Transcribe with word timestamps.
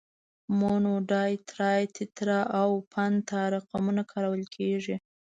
مونو، 0.59 0.91
ډای، 1.09 1.33
ترای، 1.49 1.83
تترا 1.95 2.41
او 2.59 2.69
پنتا 2.93 3.41
رقمونه 3.53 4.03
کارول 4.11 4.43
کیږي. 4.55 4.95